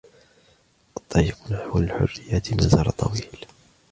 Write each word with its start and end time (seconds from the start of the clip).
الطريق 0.97 1.51
نحو 1.51 1.79
الحرية 1.79 2.43
مزال 2.51 2.97
طويل. 2.97 3.45